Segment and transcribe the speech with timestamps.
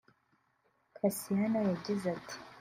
[0.97, 2.35] Kassiano yagize ati